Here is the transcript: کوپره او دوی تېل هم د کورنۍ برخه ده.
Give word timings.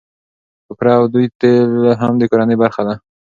کوپره 0.65 0.91
او 0.99 1.03
دوی 1.13 1.25
تېل 1.39 1.71
هم 2.01 2.13
د 2.17 2.23
کورنۍ 2.31 2.55
برخه 2.63 2.81
ده. 2.87 2.95